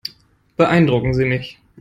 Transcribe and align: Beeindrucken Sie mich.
Beeindrucken 0.57 1.13
Sie 1.13 1.25
mich. 1.25 1.59